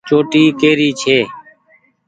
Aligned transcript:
چوٽي 0.07 0.43
ڪي 0.59 0.71
ري 0.79 0.89
ڇي۔ 1.01 1.19